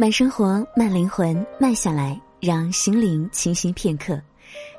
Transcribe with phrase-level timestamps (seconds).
[0.00, 4.16] 慢生活，慢灵魂，慢下来，让心灵清新片刻。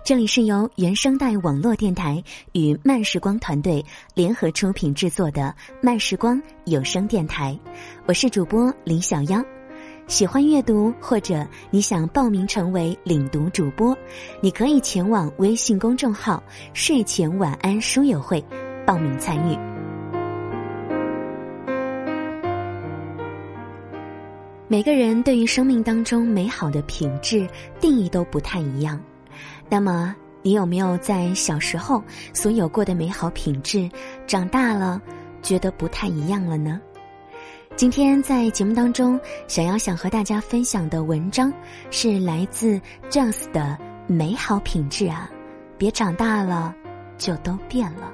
[0.01, 7.59] 这里是由原声带网络电台与慢时光团队联合出品制作的慢时光有声电台，
[8.05, 9.43] 我是主播李小妖。
[10.07, 13.93] 喜欢阅读或者你想报名成为领读主播，
[14.39, 16.41] 你可以前往微信公众号
[16.73, 18.41] “睡前晚安书友会”
[18.87, 19.78] 报名参与。
[24.71, 29.01] 每个人对于生命当中美好的品质定义都不太一样，
[29.67, 33.89] 那么你有没有在小时候所有过的美好品质，
[34.27, 35.01] 长大了
[35.41, 36.79] 觉得不太一样了呢？
[37.75, 41.51] 今天在节目当中，小妖想和大家分享的文章
[41.89, 43.75] 是来自 Jones 的
[44.05, 45.27] 美好品质啊，
[45.79, 46.75] 别长大了
[47.17, 48.13] 就都变了。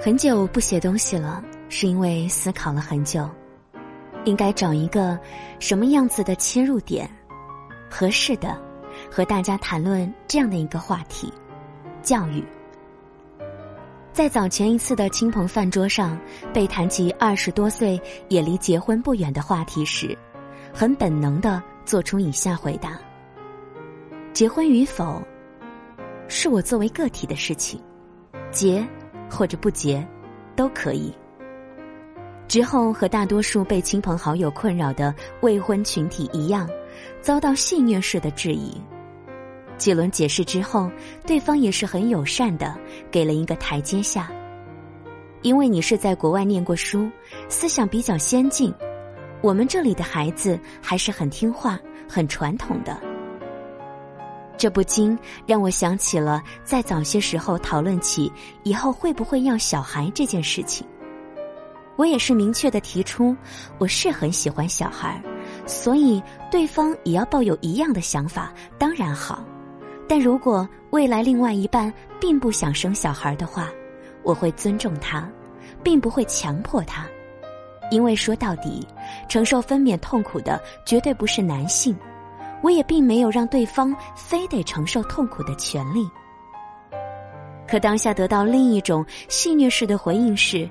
[0.00, 3.28] 很久不写东西了，是因为思考了很久，
[4.24, 5.18] 应该找一个
[5.58, 7.08] 什么样子的切入点，
[7.90, 8.60] 合适的，
[9.10, 11.32] 和大家谈论这样的一个话题：
[12.02, 12.42] 教育。
[14.12, 16.18] 在早前一次的亲朋饭桌上，
[16.52, 20.16] 被谈及二十多岁也离结婚不远的话题时，
[20.74, 22.98] 很本能的做出以下回答：
[24.32, 25.22] 结婚与否，
[26.26, 27.80] 是我作为个体的事情，
[28.50, 28.84] 结
[29.30, 30.04] 或者不结，
[30.56, 31.14] 都可以。
[32.48, 36.68] 之后和大多数被亲朋好友困扰的未婚群体一样，
[37.20, 38.74] 遭到戏谑式的质疑。
[39.76, 40.90] 几轮解释之后，
[41.26, 42.74] 对方也是很友善的，
[43.10, 44.32] 给了一个台阶下。
[45.42, 47.08] 因为你是在国外念过书，
[47.48, 48.74] 思想比较先进，
[49.42, 52.98] 我们这里的孩子还是很听话、很传统的。
[54.56, 58.32] 这不禁让我想起了在早些时候讨论起
[58.64, 60.84] 以后会不会要小孩这件事情。
[61.98, 63.36] 我也是明确的提出，
[63.76, 65.20] 我是很喜欢小孩，
[65.66, 69.44] 所以对方也要抱有一样的想法，当然好。
[70.08, 73.68] 但如果未来另外一半并不想生小孩的话，
[74.22, 75.28] 我会尊重他，
[75.82, 77.04] 并不会强迫他，
[77.90, 78.86] 因为说到底，
[79.28, 81.96] 承受分娩痛苦的绝对不是男性，
[82.62, 86.08] 我也并没有让对方非得承受痛苦的权利。
[87.66, 90.66] 可当下得到另一种戏谑式的回应是：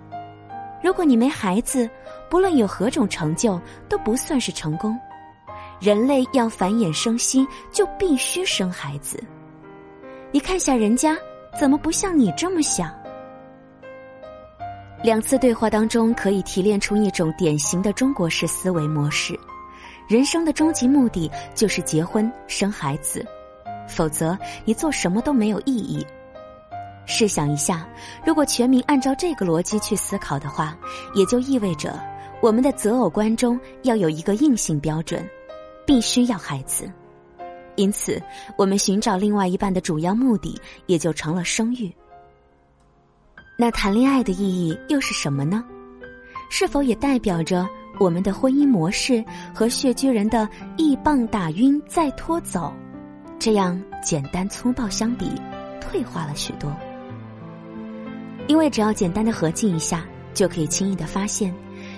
[0.83, 1.89] 如果你没孩子，
[2.29, 4.97] 不论有何种成就，都不算是成功。
[5.79, 9.23] 人类要繁衍生息，就必须生孩子。
[10.31, 11.15] 你看下人家，
[11.59, 12.93] 怎么不像你这么想？
[15.03, 19.39] 两次对话当中，可以提炼出一种典型的中国式思维模式：
[20.07, 23.23] 人生的终极目的就是结婚生孩子，
[23.87, 26.05] 否则你做什么都没有意义。
[27.07, 27.87] 试想一下，
[28.23, 30.77] 如果全民按照这个逻辑去思考的话，
[31.15, 31.99] 也就意味着
[32.41, 35.27] 我们的择偶观中要有一个硬性标准。
[35.85, 36.91] 必须要孩子，
[37.77, 38.21] 因此
[38.57, 41.89] 我们寻找另外一半的主要目的也就成了生育。
[43.57, 45.63] 那谈恋爱的意义又是什么呢？
[46.49, 47.65] 是否也代表着
[48.01, 49.23] 我们的婚姻模式
[49.55, 50.45] 和血居人的
[50.75, 52.73] 一棒打晕再拖走，
[53.39, 55.31] 这样简单粗暴相比，
[55.79, 56.69] 退化了许多？
[58.47, 61.53] 因为只要简单的合计一下，就可以轻易的发现，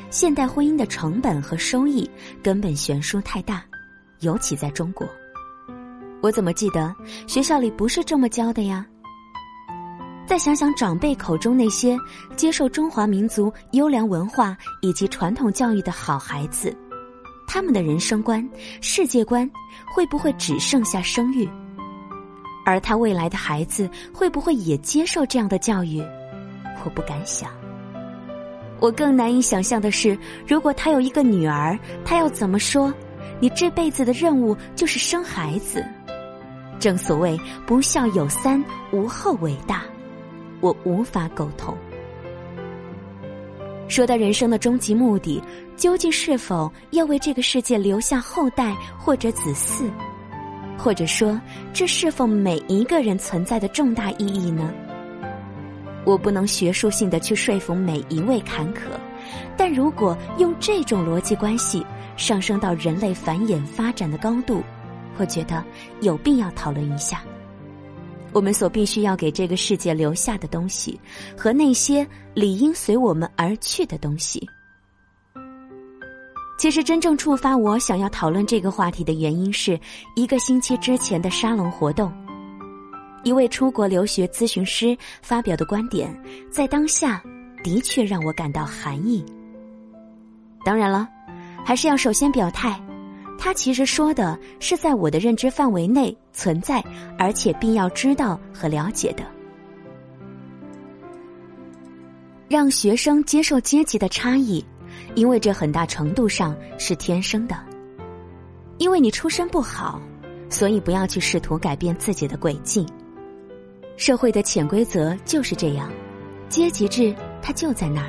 [0.09, 2.09] 现代婚姻的成本和收益
[2.41, 3.63] 根本悬殊太大。
[4.21, 5.07] 尤其在中国，
[6.21, 6.93] 我怎么记得
[7.27, 8.85] 学校里不是这么教的呀？
[10.27, 11.97] 再想想长辈口中那些
[12.35, 16.75] 接受中华民族优良文化以及传统教育的好孩子，
[17.47, 18.47] 他们的人生观、
[18.81, 19.49] 世界观
[19.93, 21.47] 会不会只剩下生育？
[22.66, 26.03] 而他未来的孩子会不会也接受这样的教育？
[26.84, 27.50] 我不敢想。
[28.80, 32.94] 我更难以想象的是，如果他有一个女儿，他要怎么说？
[33.41, 35.85] 你这辈子的任务就是生孩子，
[36.79, 39.84] 正所谓不孝有三，无后为大。
[40.61, 41.78] 我无法苟同。
[43.88, 45.41] 说到人生的终极目的，
[45.76, 49.90] 究竟是否要为这个世界留下后代或者子嗣，
[50.78, 51.40] 或者说
[51.73, 54.72] 这是否每一个人存在的重大意义呢？
[56.09, 58.79] 我不能学术性的去说服每一位坎坷，
[59.56, 61.85] 但如果用这种逻辑关系。
[62.17, 64.61] 上升到人类繁衍发展的高度，
[65.17, 65.64] 我觉得
[66.02, 67.23] 有必要讨论一下，
[68.34, 71.00] 我们所必须要给这个世界留下的东西，
[71.38, 74.46] 和那些理应随我们而去的东西。
[76.58, 79.79] 其实，真正触发我想要讨论这个话题的原因，是
[80.17, 82.12] 一个星期之前的沙龙活动，
[83.23, 86.09] 一位出国留学咨询师发表的观点，
[86.51, 87.21] 在当下
[87.63, 89.25] 的确让我感到寒意。
[90.63, 91.07] 当然了，
[91.66, 92.81] 还是要首先表态，
[93.37, 96.83] 他其实说的是在我的认知范围内存在，
[97.17, 99.23] 而且必要知道和了解的。
[102.47, 104.66] 让学生接受阶级的差异，
[105.13, 107.55] 因为这很大程度上是天生的。
[108.79, 110.01] 因为你出身不好，
[110.49, 112.85] 所以不要去试图改变自己的轨迹。
[113.99, 115.91] 社会的潜规则就是这样，
[116.47, 118.07] 阶级制它就在那儿。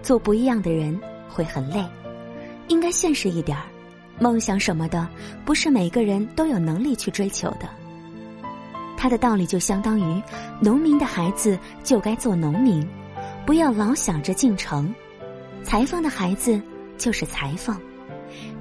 [0.00, 0.96] 做不一样的人
[1.28, 1.84] 会很累，
[2.68, 3.64] 应该现实一点儿。
[4.20, 5.08] 梦想什么的，
[5.44, 7.68] 不是每个人都有能力去追求的。
[8.96, 10.22] 他的道理就相当于，
[10.60, 12.86] 农民的孩子就该做农民，
[13.44, 14.86] 不要老想着进城；
[15.64, 16.62] 裁缝的孩子
[16.96, 17.76] 就是裁缝，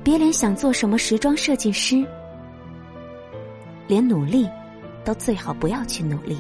[0.04, 2.04] 别连想做什么时装设计师，
[3.86, 4.50] 连努力
[5.06, 6.36] 都最好不要去努力，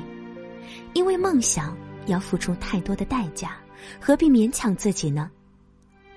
[0.93, 1.75] 因为梦想
[2.05, 3.57] 要付出太多的代价。
[3.99, 5.29] 何必勉强自己呢？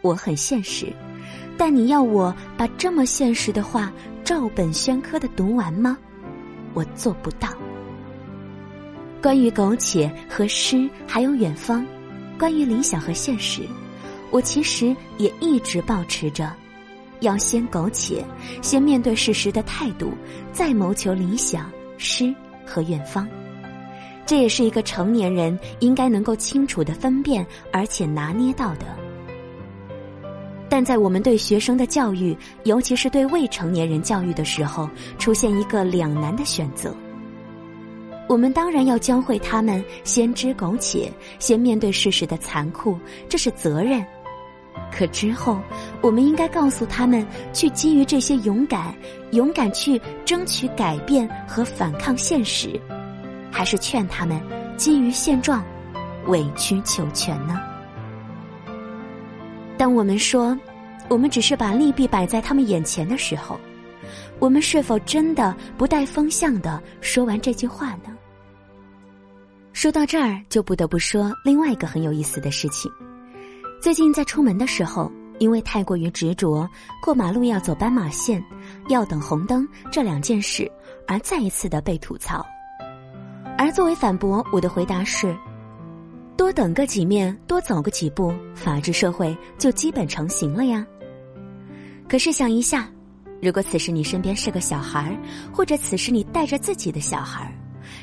[0.01, 0.93] 我很现实，
[1.59, 3.93] 但你要我把这么现实的话
[4.23, 5.99] 照本宣科的读完吗？
[6.75, 7.49] 我做不到。
[9.21, 11.85] 关于苟且和诗，还有远方，
[12.39, 13.63] 关于理想和现实，
[14.31, 16.55] 我其实也一直保持着，
[17.19, 18.25] 要先苟且，
[18.63, 20.13] 先面对事实的态度，
[20.53, 21.69] 再谋求理想、
[21.99, 22.33] 诗
[22.65, 23.29] 和远方。
[24.27, 28.85] 这也是一个成年人应该能够清楚的分辨，而且拿捏到的。
[30.69, 36.93] 但在我们对学生的教育，尤其是对未成年人教育的时候，出现一个两难的选择。
[38.29, 41.09] 我们当然要教会他们先知苟且，
[41.39, 42.99] 先面对事实的残酷，
[43.29, 44.05] 这是责任。
[44.91, 45.61] 可之后，
[46.03, 48.93] 我们应该告诉他们，去基于这些勇敢，
[49.31, 52.79] 勇敢去争取改变和反抗现实。
[53.57, 54.39] 还是劝他们
[54.77, 55.65] 基于现状，
[56.27, 57.59] 委曲求全呢？
[59.79, 60.55] 当我们说，
[61.09, 63.59] 我们只是把利弊摆在他们眼前的时候，
[64.39, 68.15] 我们是否真的不带风向的说完这句话呢？
[69.73, 72.93] 说到这儿，就不得不说另外一个很有意思的事情。
[73.81, 76.69] 最近在出门的时候，因为太过于执着
[77.03, 78.45] 过马路要走斑马线、
[78.91, 80.71] 要等红灯这两件事，
[81.09, 82.45] 而再一次的被吐槽。
[83.59, 85.35] 而作为反驳，我的回答是：
[86.37, 90.87] 多等个几面，多走个几步，法治社会就基本成型了呀。
[92.07, 92.89] 可是想一下，
[93.41, 95.19] 如果此时你身边是个小孩
[95.51, 97.51] 或者此时你带着自己的小孩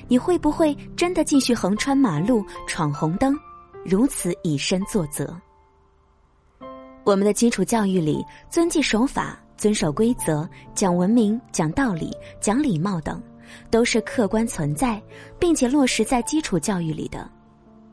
[0.07, 3.37] 你会不会真的继续横穿马路、闯红灯，
[3.85, 5.35] 如此以身作则？
[7.03, 12.11] 我们的基础教育里，遵纪守法、遵守规则、讲文明、讲道理、
[12.41, 13.21] 讲礼貌等。
[13.69, 15.01] 都是客观存在，
[15.39, 17.29] 并且落实在基础教育里的。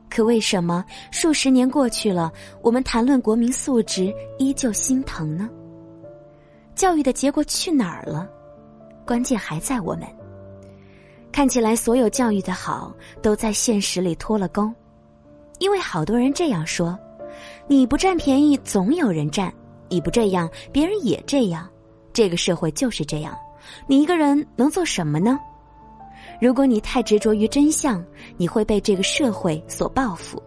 [0.08, 5.48] 可为什么数十年过去了，我们谈论国民素质依旧心疼呢？
[6.74, 8.28] 教育的结果去哪儿了？
[9.06, 10.02] 关键还在我们。
[11.32, 12.92] 看起来所有教育的好，
[13.22, 14.68] 都在现实里脱了钩。
[15.60, 16.98] 因为好多人这样说：
[17.68, 19.48] 你不占便宜，总有人占；
[19.88, 21.68] 你不这样，别人也这样。
[22.12, 23.32] 这个社会就是这样。
[23.86, 25.38] 你一个人能做什么呢？
[26.40, 28.02] 如果你太执着于真相，
[28.36, 30.42] 你会被这个社会所报复。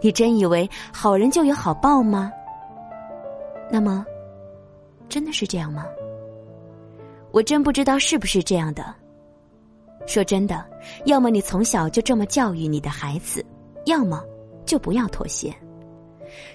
[0.00, 2.30] 你真以为好人就有好报吗？
[3.70, 4.04] 那么，
[5.08, 5.84] 真的是这样吗？
[7.32, 8.94] 我真不知道是不是这样的。
[10.06, 10.64] 说真的，
[11.04, 13.44] 要么你从小就这么教育你的孩子，
[13.86, 14.22] 要么
[14.64, 15.52] 就不要妥协。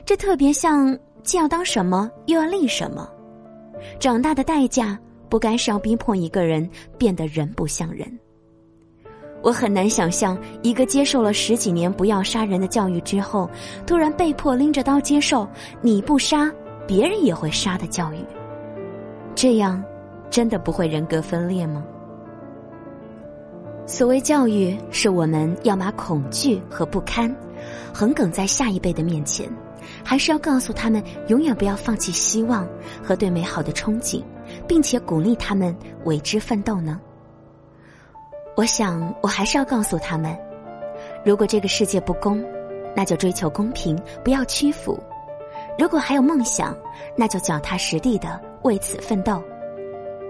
[0.05, 3.09] 这特别像既要当什么又要立什么，
[3.99, 4.97] 长大的代价。
[5.31, 8.05] 不该是要逼迫一个人变得人不像人。
[9.41, 13.49] 我很难想象一个接受了十几年不要杀人的教育之后，
[13.87, 15.47] 突然被迫拎着刀接受
[15.81, 16.51] 你不杀
[16.85, 18.17] 别人也会杀的教育。
[19.33, 19.81] 这样，
[20.29, 21.81] 真的不会人格分裂吗？
[23.85, 27.33] 所谓教育，是我们要把恐惧和不堪
[27.93, 29.49] 横梗在下一辈的面前，
[30.03, 32.67] 还是要告诉他们永远不要放弃希望
[33.01, 34.21] 和对美好的憧憬？
[34.71, 35.75] 并且鼓励他们
[36.05, 36.97] 为之奋斗呢？
[38.55, 40.33] 我想，我还是要告诉他们：
[41.25, 42.41] 如果这个世界不公，
[42.95, 44.97] 那就追求公平，不要屈服；
[45.77, 46.73] 如果还有梦想，
[47.17, 49.43] 那就脚踏实地的为此奋斗；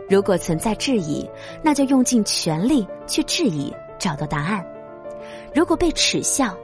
[0.10, 1.30] 如果存在质疑，
[1.62, 4.66] 那就用尽全力去质疑，找到答案；
[5.54, 6.58] 如果被耻笑，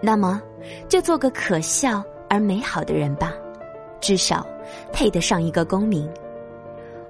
[0.00, 0.40] 那么
[0.88, 3.34] 就做个可笑而美好的人吧，
[4.00, 4.46] 至少
[4.94, 6.10] 配得上一个公民。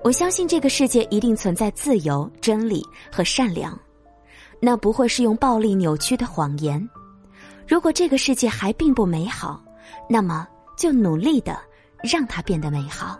[0.02, 3.78] 我相信这个世界一定存在自由、真理和善良，
[4.60, 6.88] 那不会是用暴力扭曲的谎言。
[7.66, 9.62] 如果这个世界还并不美好，
[10.08, 11.58] 那么就努力的
[12.02, 13.18] 让它变得美好。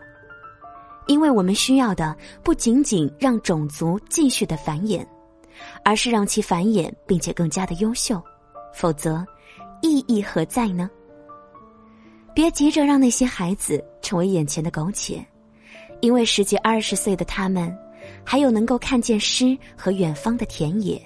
[1.07, 5.05] 因为我们需要的不仅仅让种族继续的繁衍，
[5.85, 8.23] 而是让其繁衍并且更加的优秀。
[8.73, 9.27] 否则，
[9.83, 10.89] 意义何在呢？
[12.35, 15.27] 别急着让那些孩子成为眼前的苟且，
[16.01, 17.77] 因为十几二十岁的他们，
[18.25, 21.01] 还有能够看见诗和远方的田野。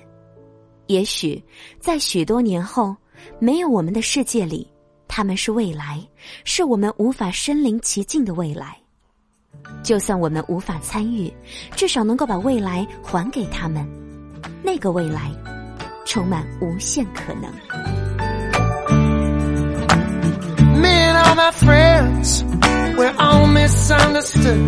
[0.87, 1.43] 也许
[1.81, 2.95] 在许多年后，
[3.39, 4.71] 没有我们的世界里，
[5.09, 6.01] 他们是未来，
[6.45, 8.77] 是我们无法身临其境的未来。
[9.83, 11.33] 就算我们无法参与，
[11.77, 13.87] 至少能够把未来还给他们。
[14.63, 15.31] 那个未来，
[16.05, 17.51] 充满无限可能。
[20.81, 22.43] Me and all my friends,
[22.97, 24.61] we're all misunderstood.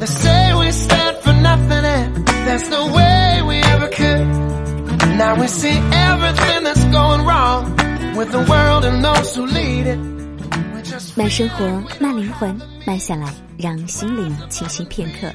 [0.00, 4.26] They say we stand for nothing and there's no way we ever could.
[5.16, 7.74] Now we see everything that's going wrong
[8.16, 9.98] with the world and those who lead it.
[11.16, 11.64] 慢生活，
[12.00, 15.32] 慢灵魂，慢下来，让心灵清新片刻。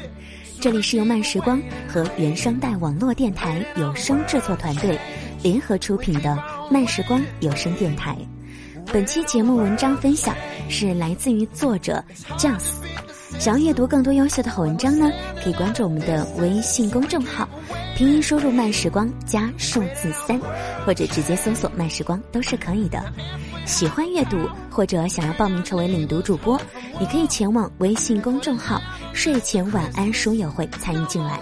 [0.61, 4.97] 这里是由慢时光和原声带网络电台有声制作团队
[5.41, 8.17] 联合出品的慢时光有声电台。
[8.91, 10.35] 本期节目文章分享
[10.69, 12.03] 是来自于作者
[12.37, 12.83] Just。
[13.39, 15.11] 想要阅读更多优秀的好文章呢，
[15.43, 17.47] 可以关注我们的微信公众号，
[17.95, 20.39] 拼音输入“慢时光”加数字三，
[20.85, 23.03] 或者直接搜索“慢时光”都是可以的。
[23.65, 24.37] 喜欢阅读
[24.69, 26.59] 或者想要报名成为领读主播，
[26.99, 28.79] 你可以前往微信公众号
[29.13, 31.39] “睡前晚安书友会”参与进来。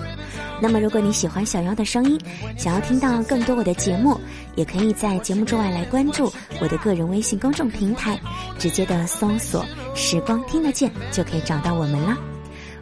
[0.61, 2.19] 那么，如果你喜欢小妖的声音，
[2.55, 4.19] 想要听到更多我的节目，
[4.55, 8.19] 也可以在节目之外来关注我的个人微信公众平台，
[8.59, 12.15] 直接的搜索“时光听得见”就可以找到我们了。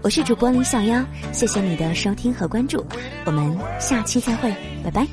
[0.01, 2.85] 我是主播李小妖，谢谢你的收听和关注，
[3.25, 4.53] 我们下期再会，
[4.83, 5.07] 拜拜。